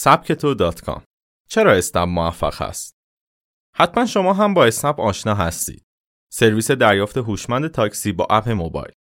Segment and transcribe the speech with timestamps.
[0.00, 0.72] سبکتو
[1.48, 2.94] چرا اسنپ موفق است؟
[3.76, 5.82] حتما شما هم با اسنپ آشنا هستید.
[6.32, 8.92] سرویس دریافت هوشمند تاکسی با اپ موبایل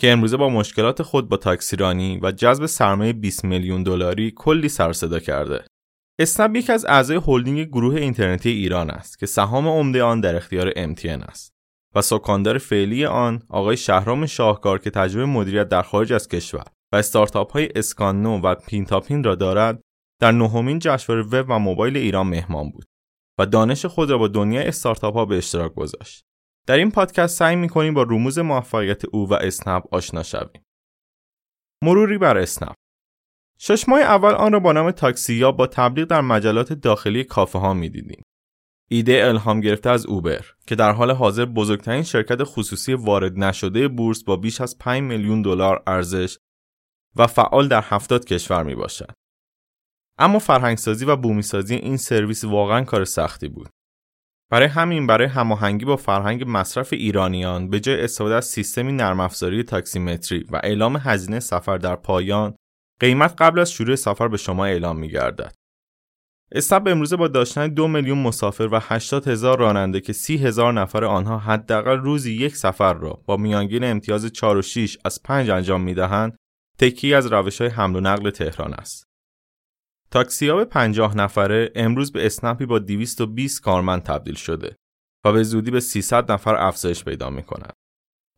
[0.00, 4.92] که امروزه با مشکلات خود با تاکسیرانی و جذب سرمایه 20 میلیون دلاری کلی سر
[4.92, 5.64] صدا کرده.
[6.18, 10.70] اسنپ یکی از اعضای هلدینگ گروه اینترنتی ایران است که سهام عمده آن در اختیار
[10.70, 11.52] MTN است
[11.94, 16.96] و سکاندار فعلی آن آقای شهرام شاهکار که تجربه مدیریت در خارج از کشور و
[16.96, 19.80] استارتاپ های اسکانو و پینتاپین را دارد
[20.20, 22.84] در نهمین جشنواره وب و موبایل ایران مهمان بود
[23.38, 26.24] و دانش خود را با دنیای استارتاپ ها به اشتراک گذاشت.
[26.66, 30.62] در این پادکست سعی می‌کنیم با رموز موفقیت او و اسنپ آشنا شویم.
[31.84, 32.74] مروری بر اسنپ
[33.60, 34.94] شش ماه اول آن را با نام
[35.28, 38.22] یا با تبلیغ در مجلات داخلی کافه ها می‌دیدیم.
[38.90, 44.24] ایده الهام گرفته از اوبر که در حال حاضر بزرگترین شرکت خصوصی وارد نشده بورس
[44.24, 46.38] با بیش از 5 میلیون دلار ارزش
[47.16, 49.17] و فعال در 70 کشور می باشد.
[50.18, 53.68] اما فرهنگسازی و بومیسازی این سرویس واقعا کار سختی بود.
[54.50, 59.62] برای همین برای هماهنگی با فرهنگ مصرف ایرانیان به جای استفاده از سیستمی نرم افزاری
[59.62, 62.54] تاکسیمتری و اعلام هزینه سفر در پایان
[63.00, 65.54] قیمت قبل از شروع سفر به شما اعلام می گردد.
[66.52, 71.04] استاب امروزه با داشتن دو میلیون مسافر و 80 هزار راننده که سی هزار نفر
[71.04, 75.80] آنها حداقل روزی یک سفر را با میانگین امتیاز 4 و 6 از 5 انجام
[75.80, 76.36] می دهند
[76.78, 79.07] تکی از روش های حمل و نقل تهران است.
[80.10, 84.76] تاکسیاب 50 نفره امروز به اسنپی با 220 کارمند تبدیل شده
[85.24, 87.72] و به زودی به 300 نفر افزایش پیدا می کنند.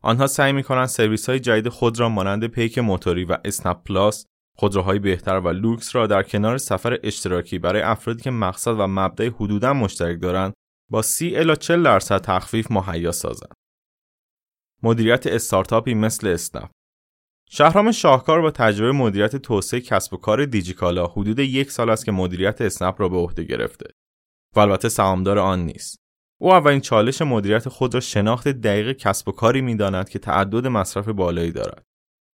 [0.03, 4.25] آنها سعی می کنند سرویس های جدید خود را مانند پیک موتوری و اسنپ پلاس
[4.57, 9.29] خودروهای بهتر و لوکس را در کنار سفر اشتراکی برای افرادی که مقصد و مبدع
[9.29, 10.53] حدودا مشترک دارند
[10.91, 13.53] با 30 الی 40 درصد تخفیف مهیا سازند.
[14.83, 16.69] مدیریت استارتاپی مثل اسنپ
[17.53, 22.11] شهرام شاهکار با تجربه مدیریت توسعه کسب و کار دیجیکالا حدود یک سال است که
[22.11, 23.85] مدیریت اسنپ را به عهده گرفته
[24.55, 25.99] و البته سهامدار آن نیست.
[26.41, 31.09] او اولین چالش مدیریت خود را شناخت دقیق کسب و کاری می‌داند که تعدد مصرف
[31.09, 31.83] بالایی دارد.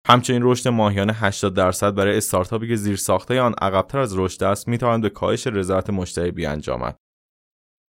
[0.07, 4.69] همچنین رشد ماهیانه 80 درصد برای استارتاپی که زیر ساخته آن عقبتر از رشد است
[4.69, 6.97] می‌تواند به کاهش رضایت مشتری بیانجامد.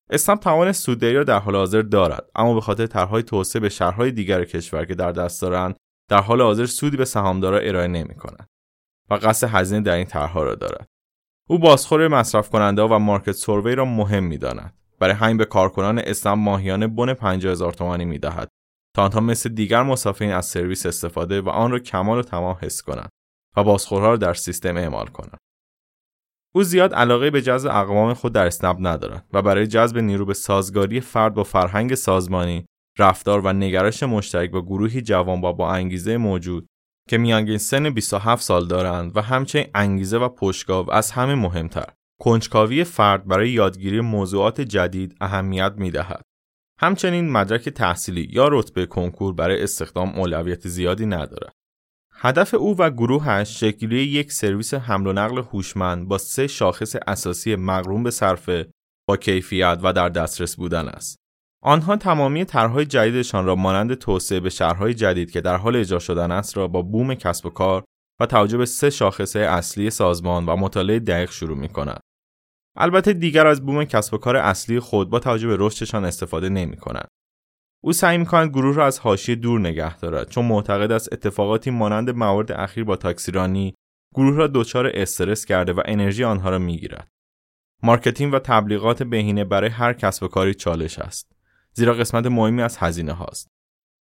[0.10, 4.12] اسنپ توان سوددهی را در حال حاضر دارد اما به خاطر طرحهای توسعه به شهرهای
[4.12, 5.76] دیگر کشور که در دست دارند
[6.10, 8.50] در حال حاضر سودی به سهامدارا ارائه نمی کند
[9.10, 10.88] و قصد هزینه در این طرحها را دارد.
[11.50, 14.74] او بازخور مصرف کننده و مارکت سروی را مهم می داند.
[15.00, 18.50] برای همین به کارکنان اسلام ماهیانه بن 50 هزار تومانی می دهد
[18.96, 22.82] تا آنها مثل دیگر مسافرین از سرویس استفاده و آن را کمال و تمام حس
[22.82, 23.10] کنند
[23.58, 25.38] و بازخورها را در سیستم اعمال کنند.
[26.56, 30.34] او زیاد علاقه به جذب اقوام خود در اسنپ ندارد و برای جذب نیرو به
[30.34, 32.66] سازگاری فرد با فرهنگ سازمانی
[33.00, 36.68] رفتار و نگرش مشترک با گروهی جوان با با انگیزه موجود
[37.10, 42.84] که میانگین سن 27 سال دارند و همچنین انگیزه و پشتگاو از همه مهمتر کنجکاوی
[42.84, 46.22] فرد برای یادگیری موضوعات جدید اهمیت می دهد.
[46.80, 51.52] همچنین مدرک تحصیلی یا رتبه کنکور برای استخدام اولویت زیادی ندارد.
[52.14, 57.56] هدف او و گروهش شکلی یک سرویس حمل و نقل هوشمند با سه شاخص اساسی
[57.56, 58.72] مقرون به صرفه
[59.08, 61.19] با کیفیت و در دسترس بودن است.
[61.62, 66.32] آنها تمامی طرحهای جدیدشان را مانند توسعه به شهرهای جدید که در حال اجرا شدن
[66.32, 67.84] است را با بوم کسب و کار
[68.20, 72.00] و توجه به سه شاخصه اصلی سازمان و مطالعه دقیق شروع می کنند.
[72.78, 76.78] البته دیگر از بوم کسب و کار اصلی خود با توجه به رشدشان استفاده نمی
[76.78, 77.08] کنند.
[77.84, 81.72] او سعی می کند گروه را از حاشیه دور نگه دارد چون معتقد است اتفاقاتی
[81.72, 83.74] مانند موارد اخیر با تاکسیرانی
[84.16, 87.08] گروه را دچار استرس کرده و انرژی آنها را می‌گیرد.
[87.84, 91.39] marketing و تبلیغات بهینه برای هر کسب و کاری چالش است.
[91.74, 93.48] زیرا قسمت مهمی از هزینه هاست.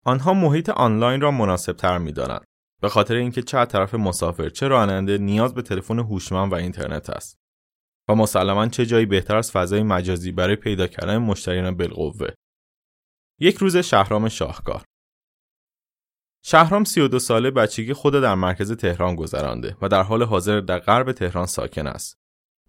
[0.05, 2.45] آنها محیط آنلاین را مناسب تر می دانند.
[2.81, 7.37] به خاطر اینکه چه طرف مسافر چه راننده نیاز به تلفن هوشمند و اینترنت است.
[8.09, 12.29] و مسلما چه جایی بهتر از فضای مجازی برای پیدا کردن مشتریان بالقوه.
[13.39, 14.83] یک روز شهرام شاهکار
[16.43, 21.11] شهرام 32 ساله بچگی خود در مرکز تهران گذرانده و در حال حاضر در غرب
[21.11, 22.17] تهران ساکن است.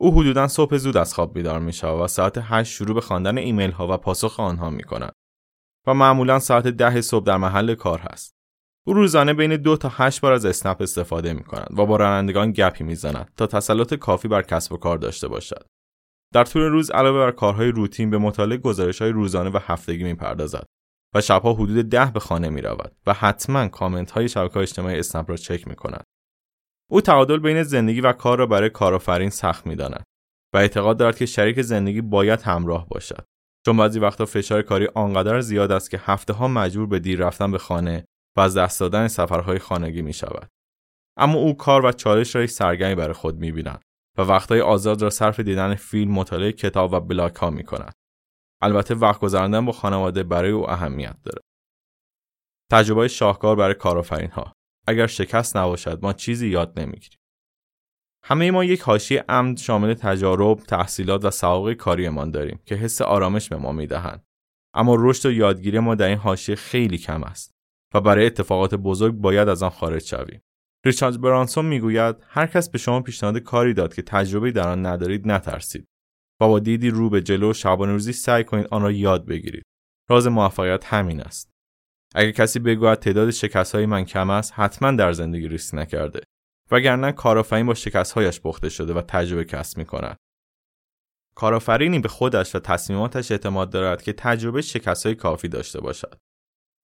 [0.00, 3.38] او حدودا صبح زود از خواب بیدار می شود و ساعت 8 شروع به خواندن
[3.38, 5.12] ایمیل ها و پاسخ آنها می کند
[5.86, 8.34] و معمولا ساعت 10 صبح در محل کار هست.
[8.86, 12.52] او روزانه بین دو تا 8 بار از اسنپ استفاده می کند و با رانندگان
[12.52, 15.66] گپی می زند تا تسلط کافی بر کسب و کار داشته باشد.
[16.34, 20.14] در طول روز علاوه بر کارهای روتین به مطالعه گزارش های روزانه و هفتگی می
[20.14, 20.66] پردازد
[21.14, 25.30] و شبها حدود ده به خانه می رود و حتما کامنت های شبکه اجتماعی اسنپ
[25.30, 26.04] را چک می کند.
[26.90, 30.04] او تعادل بین زندگی و کار را برای کارآفرین سخت می‌داند
[30.54, 33.24] و اعتقاد دارد که شریک زندگی باید همراه باشد
[33.66, 37.50] چون بعضی وقتا فشار کاری آنقدر زیاد است که هفته ها مجبور به دیر رفتن
[37.50, 38.04] به خانه
[38.36, 40.48] و از دست دادن سفرهای خانگی می شود.
[41.16, 43.82] اما او کار و چالش را یک سرگرمی برای خود می بیند
[44.18, 47.92] و وقتهای آزاد را صرف دیدن فیلم، مطالعه کتاب و بلاک ها می کند.
[48.62, 51.42] البته وقت گذراندن با خانواده برای او اهمیت داره.
[52.72, 54.52] تجربه شاهکار برای کارآفرین ها.
[54.88, 57.18] اگر شکست نباشد ما چیزی یاد نمی‌گیریم.
[58.24, 63.48] همه ما یک حاشیه عمد شامل تجارب، تحصیلات و سوابق کاریمان داریم که حس آرامش
[63.48, 64.24] به ما می‌دهند.
[64.74, 67.54] اما رشد و یادگیری ما در این حاشیه خیلی کم است
[67.94, 70.40] و برای اتفاقات بزرگ باید از آن خارج شویم.
[70.84, 75.28] ریچارد برانسون می‌گوید هر کس به شما پیشنهاد کاری داد که تجربه در آن ندارید
[75.28, 75.86] نترسید
[76.40, 79.64] و با دیدی رو به جلو شبانه روزی سعی کنید آن را یاد بگیرید.
[80.10, 81.57] راز موفقیت همین است.
[82.14, 86.20] اگر کسی بگوید تعداد شکست های من کم است حتما در زندگی ریسک نکرده
[86.70, 90.16] وگرنه کارآفرین با شکستهایش پخته شده و تجربه کسب می کند.
[91.34, 94.62] کارآفرینی به خودش و تصمیماتش اعتماد دارد که تجربه
[95.04, 96.18] های کافی داشته باشد.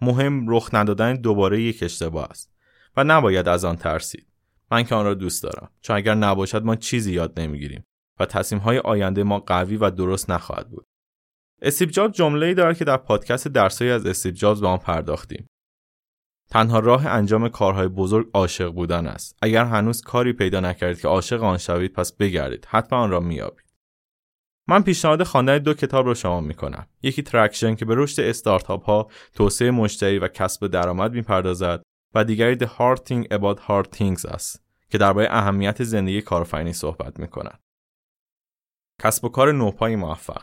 [0.00, 2.54] مهم رخ ندادن دوباره یک اشتباه است
[2.96, 4.26] و نباید از آن ترسید.
[4.70, 7.84] من که آن را دوست دارم چون اگر نباشد ما چیزی یاد نمی‌گیریم
[8.20, 8.26] و
[8.62, 10.86] های آینده ما قوی و درست نخواهد بود.
[11.64, 15.46] استیو جابز جمله‌ای دارد که در پادکست درسایی از استیو جابز به آن پرداختیم.
[16.50, 19.38] تنها راه انجام کارهای بزرگ عاشق بودن است.
[19.42, 22.66] اگر هنوز کاری پیدا نکردید که عاشق آن شوید پس بگردید.
[22.70, 23.64] حتما آن را مییابید.
[24.68, 26.86] من پیشنهاد خواندن دو کتاب را شما می‌کنم.
[27.02, 31.82] یکی Traction که به رشد استارتاپ ها توسعه مشتری و کسب درآمد می‌پردازد
[32.14, 37.20] و دیگری The Hard Thing About Hard Things است که درباره اهمیت زندگی کارآفرینی صحبت
[37.20, 37.60] می‌کند.
[39.02, 40.40] کسب و کار نوپای موفق.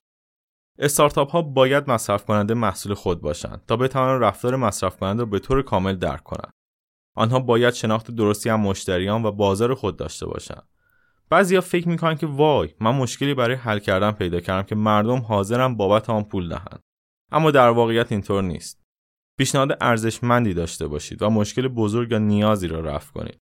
[0.81, 5.39] استارتاپ ها باید مصرف کننده محصول خود باشند تا بتوانند رفتار مصرف کننده را به
[5.39, 6.53] طور کامل درک کنند.
[7.15, 10.67] آنها باید شناخت درستی هم مشتریان و بازار خود داشته باشند.
[11.29, 15.75] بعضیا فکر می‌کنن که وای من مشکلی برای حل کردن پیدا کردم که مردم حاضرن
[15.75, 16.79] بابت آن پول دهند.
[17.31, 18.81] اما در واقعیت اینطور نیست.
[19.37, 23.39] پیشنهاد ارزشمندی داشته باشید و مشکل بزرگ یا نیازی را رفع کنید.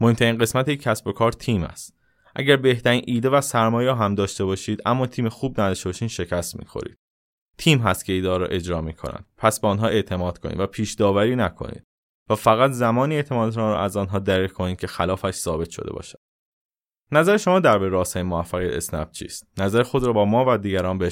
[0.00, 1.95] مهمترین قسمت یک کسب و کار تیم است.
[2.38, 6.98] اگر بهترین ایده و سرمایه هم داشته باشید اما تیم خوب نداشته باشید شکست می‌خورید.
[7.58, 11.36] تیم هست که ایده را اجرا می‌کنند پس به آنها اعتماد کنید و پیش داوری
[11.36, 11.82] نکنید
[12.30, 16.18] و فقط زمانی اعتمادتان را از آنها دریغ کنید که خلافش ثابت شده باشد.
[17.12, 20.98] نظر شما در به راستای موفقیت اسنپ چیست؟ نظر خود را با ما و دیگران
[20.98, 21.06] به